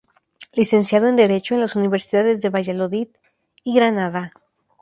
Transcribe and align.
Licenciado 0.53 1.05
en 1.07 1.15
Derecho 1.15 1.53
en 1.53 1.61
las 1.61 1.75
universidades 1.75 2.41
de 2.41 2.49
Valladolid 2.49 3.09
y 3.63 3.75
de 3.75 3.79
Granada. 3.81 4.33